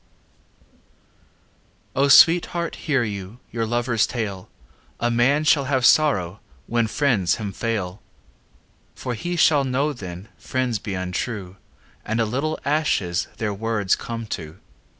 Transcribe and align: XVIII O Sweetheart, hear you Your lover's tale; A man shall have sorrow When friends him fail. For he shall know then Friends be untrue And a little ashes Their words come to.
XVIII 0.01 0.77
O 1.95 2.07
Sweetheart, 2.07 2.75
hear 2.87 3.03
you 3.03 3.39
Your 3.51 3.67
lover's 3.67 4.07
tale; 4.07 4.49
A 4.99 5.11
man 5.11 5.43
shall 5.43 5.65
have 5.65 5.85
sorrow 5.85 6.39
When 6.65 6.87
friends 6.87 7.35
him 7.35 7.51
fail. 7.51 8.01
For 8.95 9.13
he 9.13 9.35
shall 9.35 9.63
know 9.63 9.93
then 9.93 10.29
Friends 10.39 10.79
be 10.79 10.95
untrue 10.95 11.57
And 12.03 12.19
a 12.19 12.25
little 12.25 12.57
ashes 12.65 13.27
Their 13.37 13.53
words 13.53 13.95
come 13.95 14.25
to. 14.33 14.57